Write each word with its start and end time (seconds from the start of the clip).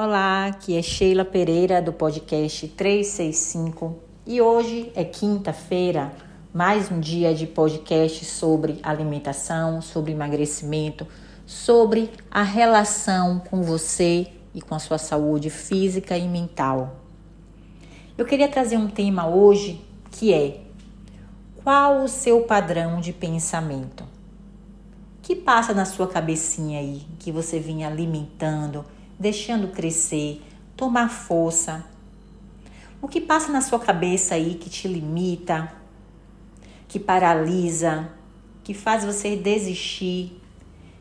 Olá, 0.00 0.46
aqui 0.46 0.78
é 0.78 0.80
Sheila 0.80 1.24
Pereira 1.24 1.82
do 1.82 1.92
podcast 1.92 2.68
365 2.68 3.98
e 4.24 4.40
hoje 4.40 4.92
é 4.94 5.02
quinta-feira, 5.02 6.12
mais 6.54 6.88
um 6.88 7.00
dia 7.00 7.34
de 7.34 7.48
podcast 7.48 8.24
sobre 8.24 8.78
alimentação, 8.84 9.82
sobre 9.82 10.12
emagrecimento, 10.12 11.04
sobre 11.44 12.12
a 12.30 12.44
relação 12.44 13.40
com 13.50 13.60
você 13.64 14.28
e 14.54 14.60
com 14.60 14.72
a 14.72 14.78
sua 14.78 14.98
saúde 14.98 15.50
física 15.50 16.16
e 16.16 16.28
mental. 16.28 17.00
Eu 18.16 18.24
queria 18.24 18.46
trazer 18.46 18.76
um 18.76 18.86
tema 18.86 19.26
hoje 19.26 19.84
que 20.12 20.32
é 20.32 20.60
qual 21.64 22.04
o 22.04 22.08
seu 22.08 22.42
padrão 22.42 23.00
de 23.00 23.12
pensamento? 23.12 24.04
que 25.28 25.36
passa 25.36 25.74
na 25.74 25.84
sua 25.84 26.06
cabecinha 26.06 26.78
aí, 26.80 27.02
que 27.18 27.30
você 27.30 27.58
vinha 27.58 27.86
alimentando, 27.86 28.82
deixando 29.18 29.68
crescer, 29.68 30.42
tomar 30.76 31.08
força? 31.08 31.84
O 33.02 33.08
que 33.08 33.20
passa 33.20 33.50
na 33.50 33.60
sua 33.60 33.78
cabeça 33.78 34.34
aí 34.34 34.54
que 34.54 34.70
te 34.70 34.86
limita, 34.86 35.72
que 36.86 36.98
paralisa, 36.98 38.10
que 38.62 38.74
faz 38.74 39.04
você 39.04 39.36
desistir, 39.36 40.40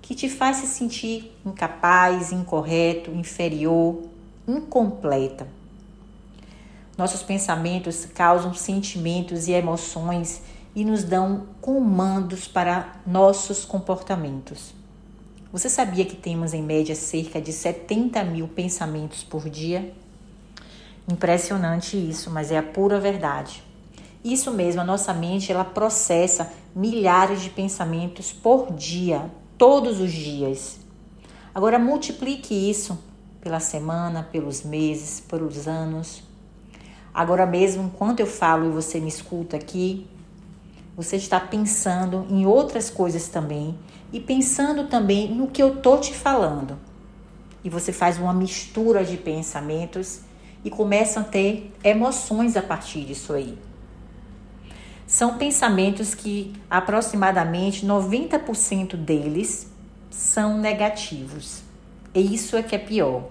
que 0.00 0.14
te 0.14 0.28
faz 0.28 0.58
se 0.58 0.66
sentir 0.66 1.36
incapaz, 1.44 2.32
incorreto, 2.32 3.10
inferior, 3.10 4.02
incompleta? 4.46 5.46
Nossos 6.96 7.22
pensamentos 7.22 8.06
causam 8.06 8.52
sentimentos 8.54 9.46
e 9.48 9.52
emoções 9.52 10.42
e 10.74 10.84
nos 10.84 11.04
dão 11.04 11.46
comandos 11.60 12.48
para 12.48 13.00
nossos 13.06 13.64
comportamentos. 13.64 14.74
Você 15.50 15.70
sabia 15.70 16.04
que 16.04 16.14
temos 16.14 16.52
em 16.52 16.62
média 16.62 16.94
cerca 16.94 17.40
de 17.40 17.54
70 17.54 18.22
mil 18.24 18.48
pensamentos 18.48 19.24
por 19.24 19.48
dia? 19.48 19.94
Impressionante 21.10 21.96
isso, 21.96 22.30
mas 22.30 22.52
é 22.52 22.58
a 22.58 22.62
pura 22.62 23.00
verdade. 23.00 23.62
Isso 24.22 24.52
mesmo, 24.52 24.82
a 24.82 24.84
nossa 24.84 25.14
mente 25.14 25.50
ela 25.50 25.64
processa 25.64 26.52
milhares 26.76 27.40
de 27.40 27.48
pensamentos 27.48 28.30
por 28.30 28.74
dia, 28.74 29.30
todos 29.56 30.02
os 30.02 30.12
dias. 30.12 30.80
Agora 31.54 31.78
multiplique 31.78 32.52
isso 32.52 32.98
pela 33.40 33.58
semana, 33.58 34.28
pelos 34.30 34.62
meses, 34.62 35.18
pelos 35.18 35.66
anos. 35.66 36.22
Agora 37.14 37.46
mesmo, 37.46 37.84
enquanto 37.84 38.20
eu 38.20 38.26
falo 38.26 38.66
e 38.66 38.70
você 38.70 39.00
me 39.00 39.08
escuta 39.08 39.56
aqui, 39.56 40.06
você 40.98 41.14
está 41.14 41.38
pensando 41.38 42.26
em 42.28 42.44
outras 42.44 42.90
coisas 42.90 43.28
também 43.28 43.78
e 44.12 44.18
pensando 44.18 44.88
também 44.88 45.32
no 45.32 45.46
que 45.46 45.62
eu 45.62 45.76
tô 45.76 45.96
te 45.96 46.12
falando. 46.12 46.76
E 47.62 47.70
você 47.70 47.92
faz 47.92 48.18
uma 48.18 48.34
mistura 48.34 49.04
de 49.04 49.16
pensamentos 49.16 50.22
e 50.64 50.68
começa 50.68 51.20
a 51.20 51.22
ter 51.22 51.72
emoções 51.84 52.56
a 52.56 52.62
partir 52.62 53.04
disso 53.04 53.32
aí. 53.32 53.56
São 55.06 55.38
pensamentos 55.38 56.16
que 56.16 56.52
aproximadamente 56.68 57.86
90% 57.86 58.96
deles 58.96 59.68
são 60.10 60.58
negativos. 60.58 61.62
E 62.12 62.34
isso 62.34 62.56
é 62.56 62.62
que 62.64 62.74
é 62.74 62.78
pior. 62.78 63.28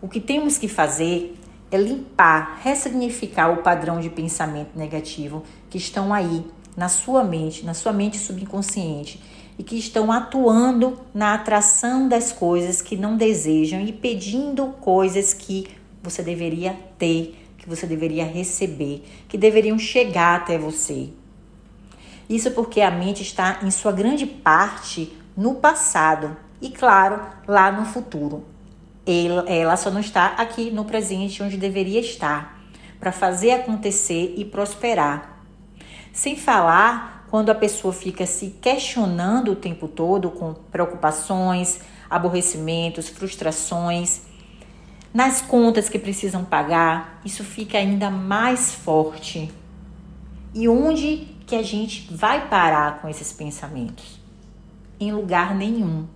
O 0.00 0.06
que 0.06 0.20
temos 0.20 0.56
que 0.56 0.68
fazer 0.68 1.36
é 1.70 1.76
limpar, 1.76 2.60
ressignificar 2.62 3.50
o 3.50 3.62
padrão 3.62 4.00
de 4.00 4.08
pensamento 4.08 4.76
negativo 4.76 5.42
que 5.68 5.78
estão 5.78 6.12
aí 6.12 6.44
na 6.76 6.88
sua 6.88 7.22
mente, 7.22 7.64
na 7.64 7.74
sua 7.74 7.92
mente 7.92 8.18
subconsciente 8.18 9.20
e 9.58 9.62
que 9.62 9.76
estão 9.76 10.12
atuando 10.12 10.98
na 11.12 11.34
atração 11.34 12.08
das 12.08 12.32
coisas 12.32 12.80
que 12.80 12.96
não 12.96 13.16
desejam 13.16 13.80
e 13.80 13.92
pedindo 13.92 14.68
coisas 14.80 15.34
que 15.34 15.68
você 16.02 16.22
deveria 16.22 16.76
ter, 16.96 17.36
que 17.58 17.68
você 17.68 17.86
deveria 17.86 18.24
receber, 18.24 19.02
que 19.28 19.36
deveriam 19.36 19.78
chegar 19.78 20.36
até 20.36 20.56
você. 20.56 21.10
Isso 22.30 22.52
porque 22.52 22.80
a 22.80 22.90
mente 22.90 23.22
está 23.22 23.58
em 23.62 23.70
sua 23.70 23.90
grande 23.90 24.26
parte 24.26 25.12
no 25.36 25.56
passado 25.56 26.36
e, 26.60 26.70
claro, 26.70 27.20
lá 27.46 27.72
no 27.72 27.84
futuro 27.84 28.44
ela 29.46 29.76
só 29.76 29.90
não 29.90 30.00
está 30.00 30.26
aqui 30.26 30.70
no 30.70 30.84
presente 30.84 31.42
onde 31.42 31.56
deveria 31.56 32.00
estar, 32.00 32.60
para 33.00 33.12
fazer 33.12 33.52
acontecer 33.52 34.34
e 34.36 34.44
prosperar. 34.44 35.42
Sem 36.12 36.36
falar 36.36 37.26
quando 37.30 37.50
a 37.50 37.54
pessoa 37.54 37.92
fica 37.92 38.26
se 38.26 38.56
questionando 38.60 39.52
o 39.52 39.56
tempo 39.56 39.86
todo 39.86 40.30
com 40.30 40.54
preocupações, 40.54 41.80
aborrecimentos, 42.10 43.08
frustrações, 43.08 44.22
nas 45.12 45.40
contas 45.40 45.88
que 45.88 45.98
precisam 45.98 46.44
pagar, 46.44 47.20
isso 47.24 47.42
fica 47.42 47.78
ainda 47.78 48.10
mais 48.10 48.72
forte. 48.72 49.50
E 50.54 50.68
onde 50.68 51.28
que 51.46 51.56
a 51.56 51.62
gente 51.62 52.12
vai 52.14 52.48
parar 52.48 53.00
com 53.00 53.08
esses 53.08 53.32
pensamentos? 53.32 54.20
Em 55.00 55.12
lugar 55.12 55.54
nenhum. 55.54 56.06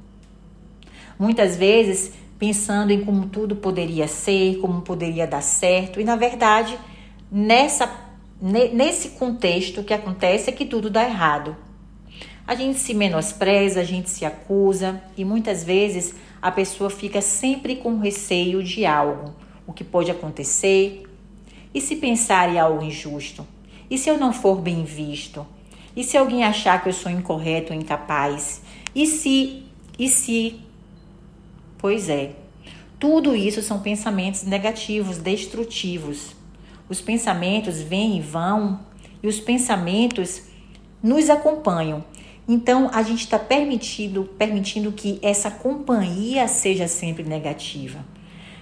Muitas 1.19 1.57
vezes 1.57 2.13
pensando 2.43 2.91
em 2.91 3.05
como 3.05 3.29
tudo 3.29 3.55
poderia 3.55 4.09
ser, 4.09 4.59
como 4.59 4.83
poderia 4.83 5.29
dar 5.29 5.45
certo, 5.45 6.01
e 6.01 6.05
na 6.05 6.17
verdade, 6.17 6.77
nessa 7.31 7.89
nesse 8.41 9.11
contexto 9.11 9.85
que 9.85 9.95
acontece 9.95 10.51
é 10.51 10.53
que 10.53 10.67
tudo 10.67 10.91
dá 10.91 11.05
errado. 11.05 11.57
A 12.45 12.57
gente 12.57 12.81
se 12.81 12.95
menospreza, 12.95 13.79
a 13.79 13.85
gente 13.85 14.11
se 14.11 14.25
acusa 14.25 15.01
e 15.17 15.25
muitas 15.25 15.63
vezes 15.63 16.17
a 16.43 16.51
pessoa 16.51 16.91
fica 16.91 17.21
sempre 17.21 17.77
com 17.77 18.01
receio 18.01 18.61
de 18.61 18.85
algo, 18.85 19.33
o 19.65 19.73
que 19.73 19.85
pode 19.85 20.11
acontecer. 20.11 21.05
E 21.73 21.81
se 21.81 21.95
pensar 21.95 22.53
em 22.53 22.59
algo 22.59 22.83
injusto? 22.83 23.47
E 23.89 23.97
se 23.97 24.11
eu 24.11 24.19
não 24.19 24.33
for 24.33 24.61
bem 24.61 24.83
visto? 24.83 25.47
E 25.95 26.03
se 26.03 26.17
alguém 26.17 26.43
achar 26.43 26.83
que 26.83 26.89
eu 26.89 26.93
sou 26.93 27.13
incorreto 27.13 27.73
ou 27.73 27.79
incapaz? 27.79 28.63
E 28.93 29.07
se 29.07 29.63
e 29.97 30.09
se 30.09 30.72
Pois 31.83 32.09
é, 32.09 32.31
tudo 33.01 33.35
isso 33.35 33.61
são 33.61 33.81
pensamentos 33.81 34.45
negativos, 34.45 35.19
destrutivos. 35.19 36.37
Os 36.89 37.01
pensamentos 37.01 37.81
vêm 37.81 38.19
e 38.19 38.21
vão 38.21 38.79
e 39.21 39.27
os 39.27 39.41
pensamentos 39.41 40.43
nos 41.03 41.29
acompanham. 41.29 42.05
Então 42.47 42.89
a 42.95 43.03
gente 43.03 43.25
está 43.25 43.37
permitindo, 43.37 44.23
permitindo 44.39 44.93
que 44.93 45.19
essa 45.23 45.51
companhia 45.51 46.47
seja 46.47 46.87
sempre 46.87 47.25
negativa. 47.25 48.05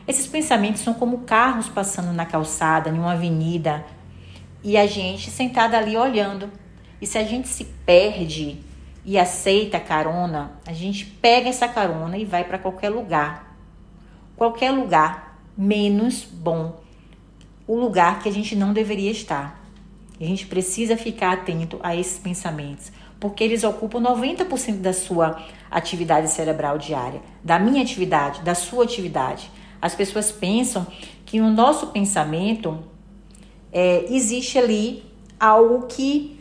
Esses 0.09 0.27
pensamentos 0.27 0.81
são 0.81 0.95
como 0.95 1.19
carros 1.19 1.69
passando 1.69 2.15
na 2.15 2.25
calçada, 2.25 2.89
em 2.89 2.95
uma 2.95 3.13
avenida, 3.13 3.85
e 4.65 4.79
a 4.79 4.87
gente 4.87 5.31
sentada 5.31 5.77
ali 5.77 5.95
olhando. 5.95 6.51
E 7.03 7.07
se 7.07 7.19
a 7.19 7.25
gente 7.25 7.49
se 7.49 7.65
perde 7.85 8.70
e 9.05 9.19
aceita 9.19 9.79
a 9.79 9.81
carona, 9.81 10.53
a 10.67 10.73
gente 10.73 11.05
pega 11.05 11.49
essa 11.49 11.69
carona 11.69 12.19
e 12.19 12.25
vai 12.25 12.45
para 12.45 12.59
qualquer 12.59 12.91
lugar. 12.91 13.57
Qualquer 14.37 14.71
lugar 14.71 15.39
menos 15.57 16.25
bom. 16.25 16.81
O 17.67 17.77
lugar 17.77 18.23
que 18.23 18.29
a 18.29 18.33
gente 18.33 18.55
não 18.57 18.73
deveria 18.73 19.11
estar. 19.11 19.61
a 20.21 20.25
gente 20.25 20.47
precisa 20.47 20.97
ficar 20.97 21.33
atento 21.33 21.81
a 21.83 21.97
esses 21.97 22.19
pensamentos, 22.19 22.93
porque 23.19 23.43
eles 23.43 23.65
ocupam 23.65 24.01
90% 24.01 24.81
da 24.81 24.93
sua 24.93 25.43
atividade 25.71 26.31
cerebral 26.31 26.77
diária, 26.77 27.23
da 27.43 27.59
minha 27.59 27.83
atividade, 27.83 28.43
da 28.43 28.55
sua 28.55 28.85
atividade. 28.85 29.51
As 29.81 29.95
pessoas 29.95 30.31
pensam 30.31 30.87
que 31.25 31.41
no 31.41 31.51
nosso 31.51 31.87
pensamento 31.89 32.83
é, 33.73 34.05
existe 34.13 34.59
ali 34.59 35.05
algo 35.39 35.87
que 35.87 36.40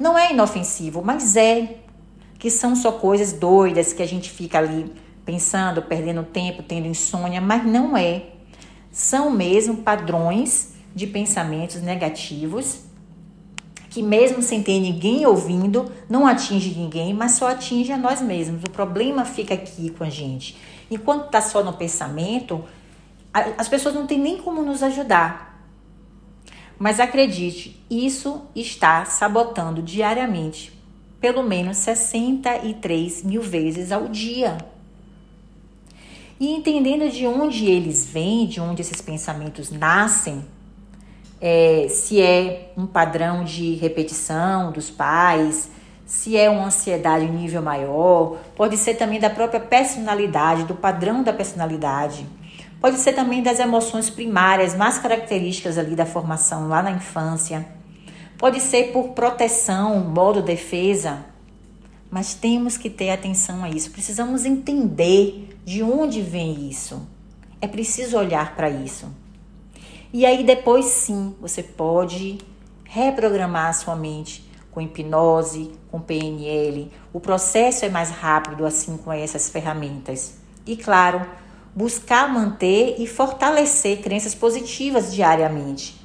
não 0.00 0.18
é 0.18 0.32
inofensivo, 0.32 1.02
mas 1.04 1.36
é. 1.36 1.76
Que 2.38 2.50
são 2.50 2.74
só 2.74 2.92
coisas 2.92 3.34
doidas 3.34 3.92
que 3.92 4.02
a 4.02 4.08
gente 4.08 4.30
fica 4.30 4.58
ali 4.58 4.90
pensando, 5.24 5.82
perdendo 5.82 6.24
tempo, 6.24 6.62
tendo 6.62 6.88
insônia, 6.88 7.40
mas 7.40 7.64
não 7.64 7.96
é. 7.96 8.22
São 8.90 9.30
mesmo 9.30 9.76
padrões 9.76 10.72
de 10.94 11.06
pensamentos 11.06 11.80
negativos 11.82 12.90
que 13.90 14.02
mesmo 14.02 14.40
sem 14.40 14.62
ter 14.62 14.78
ninguém 14.78 15.26
ouvindo, 15.26 15.90
não 16.08 16.24
atinge 16.24 16.72
ninguém, 16.78 17.12
mas 17.12 17.32
só 17.32 17.48
atinge 17.48 17.92
a 17.92 17.98
nós 17.98 18.22
mesmos. 18.22 18.62
O 18.62 18.70
problema 18.70 19.24
fica 19.24 19.52
aqui 19.52 19.90
com 19.90 20.04
a 20.04 20.08
gente. 20.08 20.56
Enquanto 20.88 21.26
está 21.26 21.40
só 21.40 21.62
no 21.64 21.72
pensamento, 21.72 22.64
as 23.34 23.68
pessoas 23.68 23.96
não 23.96 24.06
têm 24.06 24.18
nem 24.18 24.38
como 24.38 24.62
nos 24.62 24.82
ajudar. 24.84 25.49
Mas 26.80 26.98
acredite, 26.98 27.78
isso 27.90 28.40
está 28.56 29.04
sabotando 29.04 29.82
diariamente 29.82 30.80
pelo 31.20 31.42
menos 31.42 31.76
63 31.76 33.22
mil 33.22 33.42
vezes 33.42 33.92
ao 33.92 34.08
dia. 34.08 34.56
E 36.40 36.50
entendendo 36.50 37.10
de 37.10 37.26
onde 37.26 37.66
eles 37.66 38.06
vêm, 38.06 38.46
de 38.46 38.60
onde 38.60 38.80
esses 38.80 39.02
pensamentos 39.02 39.70
nascem, 39.70 40.42
é, 41.38 41.86
se 41.90 42.20
é 42.20 42.72
um 42.76 42.86
padrão 42.86 43.44
de 43.44 43.74
repetição 43.74 44.72
dos 44.72 44.90
pais, 44.90 45.70
se 46.06 46.34
é 46.34 46.48
uma 46.48 46.64
ansiedade 46.64 47.26
em 47.26 47.30
nível 47.30 47.60
maior, 47.60 48.38
pode 48.56 48.78
ser 48.78 48.94
também 48.94 49.20
da 49.20 49.28
própria 49.28 49.60
personalidade, 49.60 50.64
do 50.64 50.74
padrão 50.74 51.22
da 51.22 51.32
personalidade. 51.32 52.26
Pode 52.80 52.96
ser 52.96 53.12
também 53.12 53.42
das 53.42 53.58
emoções 53.58 54.08
primárias, 54.08 54.74
mais 54.74 54.98
características 54.98 55.76
ali 55.76 55.94
da 55.94 56.06
formação 56.06 56.66
lá 56.66 56.82
na 56.82 56.92
infância. 56.92 57.66
Pode 58.38 58.58
ser 58.58 58.90
por 58.90 59.08
proteção, 59.10 60.00
modo 60.00 60.40
defesa. 60.40 61.26
Mas 62.10 62.32
temos 62.32 62.78
que 62.78 62.88
ter 62.88 63.10
atenção 63.10 63.62
a 63.62 63.68
isso. 63.68 63.90
Precisamos 63.90 64.46
entender 64.46 65.56
de 65.64 65.82
onde 65.82 66.22
vem 66.22 66.68
isso. 66.68 67.06
É 67.60 67.68
preciso 67.68 68.16
olhar 68.16 68.56
para 68.56 68.70
isso. 68.70 69.06
E 70.10 70.24
aí 70.24 70.42
depois 70.42 70.86
sim, 70.86 71.34
você 71.38 71.62
pode 71.62 72.38
reprogramar 72.84 73.68
a 73.68 73.72
sua 73.74 73.94
mente 73.94 74.50
com 74.72 74.80
hipnose, 74.80 75.72
com 75.90 76.00
PNL. 76.00 76.90
O 77.12 77.20
processo 77.20 77.84
é 77.84 77.88
mais 77.88 78.10
rápido 78.10 78.64
assim 78.64 78.96
com 78.96 79.12
essas 79.12 79.50
ferramentas. 79.50 80.34
E 80.66 80.76
claro, 80.76 81.26
buscar 81.74 82.32
manter 82.32 82.96
e 82.98 83.06
fortalecer 83.06 84.00
crenças 84.00 84.34
positivas 84.34 85.12
diariamente. 85.12 86.00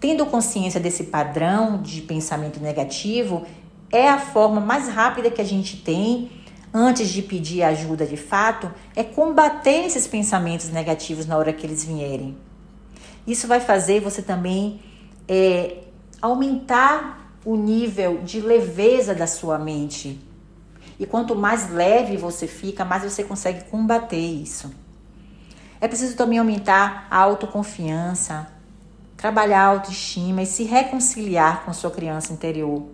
Tendo 0.00 0.26
consciência 0.26 0.80
desse 0.80 1.04
padrão 1.04 1.80
de 1.80 2.00
pensamento 2.02 2.60
negativo, 2.60 3.46
é 3.90 4.08
a 4.08 4.18
forma 4.18 4.60
mais 4.60 4.88
rápida 4.88 5.30
que 5.30 5.40
a 5.40 5.44
gente 5.44 5.76
tem 5.76 6.30
antes 6.72 7.10
de 7.10 7.20
pedir 7.20 7.62
ajuda 7.62 8.06
de 8.06 8.16
fato, 8.16 8.72
é 8.96 9.04
combater 9.04 9.84
esses 9.84 10.06
pensamentos 10.06 10.70
negativos 10.70 11.26
na 11.26 11.36
hora 11.36 11.52
que 11.52 11.66
eles 11.66 11.84
vierem. 11.84 12.36
Isso 13.26 13.46
vai 13.46 13.60
fazer 13.60 14.00
você 14.00 14.22
também 14.22 14.80
é, 15.28 15.84
aumentar 16.20 17.36
o 17.44 17.56
nível 17.56 18.22
de 18.22 18.40
leveza 18.40 19.14
da 19.14 19.26
sua 19.26 19.58
mente. 19.58 20.18
E 20.98 21.04
quanto 21.04 21.34
mais 21.34 21.70
leve 21.70 22.16
você 22.16 22.46
fica, 22.46 22.84
mais 22.84 23.02
você 23.02 23.22
consegue 23.22 23.64
combater 23.64 24.16
isso. 24.16 24.72
É 25.82 25.88
preciso 25.88 26.14
também 26.14 26.38
aumentar 26.38 27.08
a 27.10 27.18
autoconfiança, 27.18 28.46
trabalhar 29.16 29.62
a 29.62 29.66
autoestima 29.66 30.40
e 30.40 30.46
se 30.46 30.62
reconciliar 30.62 31.64
com 31.64 31.72
sua 31.72 31.90
criança 31.90 32.32
interior. 32.32 32.84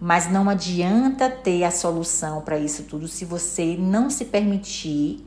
Mas 0.00 0.30
não 0.30 0.48
adianta 0.48 1.28
ter 1.28 1.64
a 1.64 1.72
solução 1.72 2.40
para 2.42 2.56
isso 2.56 2.84
tudo 2.84 3.08
se 3.08 3.24
você 3.24 3.76
não 3.76 4.08
se 4.08 4.26
permitir 4.26 5.26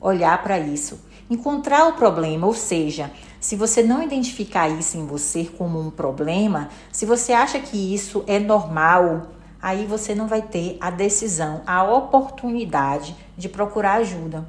olhar 0.00 0.42
para 0.42 0.58
isso, 0.58 0.98
encontrar 1.30 1.86
o 1.86 1.92
problema, 1.92 2.48
ou 2.48 2.54
seja, 2.54 3.12
se 3.38 3.54
você 3.54 3.80
não 3.80 4.02
identificar 4.02 4.68
isso 4.68 4.98
em 4.98 5.06
você 5.06 5.44
como 5.44 5.78
um 5.78 5.88
problema, 5.88 6.68
se 6.90 7.06
você 7.06 7.32
acha 7.32 7.60
que 7.60 7.94
isso 7.94 8.24
é 8.26 8.40
normal, 8.40 9.28
aí 9.62 9.86
você 9.86 10.16
não 10.16 10.26
vai 10.26 10.42
ter 10.42 10.76
a 10.80 10.90
decisão, 10.90 11.62
a 11.64 11.84
oportunidade 11.84 13.14
de 13.38 13.48
procurar 13.48 13.98
ajuda. 13.98 14.44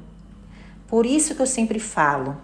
Por 0.92 1.06
isso 1.06 1.34
que 1.34 1.40
eu 1.40 1.46
sempre 1.46 1.78
falo 1.78 2.36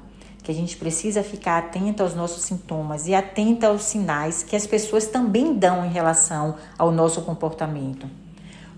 que 0.43 0.51
a 0.51 0.55
gente 0.55 0.79
precisa 0.79 1.23
ficar 1.23 1.59
atento 1.59 2.03
aos 2.03 2.15
nossos 2.15 2.45
sintomas 2.45 3.07
e 3.07 3.15
atenta 3.15 3.67
aos 3.67 3.83
sinais 3.83 4.43
que 4.43 4.57
as 4.57 4.67
pessoas 4.67 5.07
também 5.07 5.53
dão 5.53 5.85
em 5.85 5.91
relação 5.91 6.55
ao 6.79 6.91
nosso 6.91 7.21
comportamento. 7.21 8.09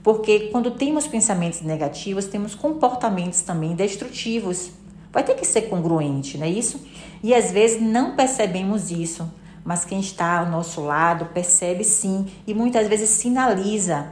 Porque 0.02 0.48
quando 0.50 0.72
temos 0.72 1.06
pensamentos 1.06 1.60
negativos, 1.60 2.24
temos 2.26 2.52
comportamentos 2.56 3.42
também 3.42 3.76
destrutivos. 3.76 4.72
Vai 5.12 5.22
ter 5.22 5.36
que 5.36 5.46
ser 5.46 5.68
congruente, 5.68 6.36
não 6.36 6.46
é 6.46 6.50
isso? 6.50 6.84
E 7.22 7.32
às 7.32 7.52
vezes 7.52 7.80
não 7.80 8.16
percebemos 8.16 8.90
isso, 8.90 9.32
mas 9.64 9.84
quem 9.84 10.00
está 10.00 10.40
ao 10.40 10.50
nosso 10.50 10.80
lado 10.80 11.26
percebe 11.26 11.84
sim 11.84 12.26
e 12.44 12.52
muitas 12.52 12.88
vezes 12.88 13.10
sinaliza. 13.10 14.08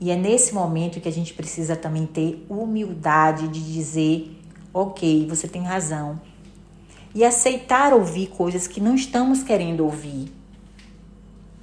E 0.00 0.10
é 0.10 0.16
nesse 0.16 0.54
momento 0.54 1.02
que 1.02 1.08
a 1.08 1.12
gente 1.12 1.34
precisa 1.34 1.76
também 1.76 2.06
ter 2.06 2.46
humildade 2.48 3.46
de 3.48 3.60
dizer: 3.74 4.41
ok, 4.72 5.26
você 5.28 5.46
tem 5.46 5.62
razão. 5.62 6.20
E 7.14 7.24
aceitar 7.24 7.92
ouvir 7.92 8.28
coisas 8.28 8.66
que 8.66 8.80
não 8.80 8.94
estamos 8.94 9.42
querendo 9.42 9.84
ouvir. 9.84 10.32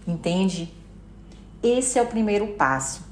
Entende? 0.07 0.73
Esse 1.61 1.97
é 1.97 2.01
o 2.01 2.07
primeiro 2.07 2.47
passo. 2.49 3.03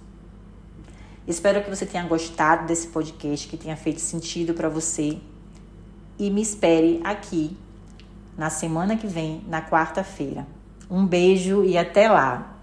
Espero 1.27 1.63
que 1.63 1.69
você 1.69 1.85
tenha 1.85 2.05
gostado 2.05 2.65
desse 2.67 2.87
podcast, 2.87 3.47
que 3.47 3.57
tenha 3.57 3.75
feito 3.75 3.99
sentido 3.99 4.53
para 4.53 4.69
você 4.69 5.19
e 6.17 6.29
me 6.29 6.41
espere 6.41 7.01
aqui 7.03 7.57
na 8.37 8.49
semana 8.49 8.95
que 8.95 9.07
vem, 9.07 9.43
na 9.47 9.61
quarta-feira. 9.61 10.47
Um 10.89 11.05
beijo 11.05 11.63
e 11.63 11.77
até 11.77 12.09
lá! 12.09 12.56